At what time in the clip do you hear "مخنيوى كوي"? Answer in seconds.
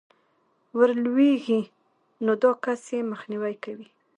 3.11-3.87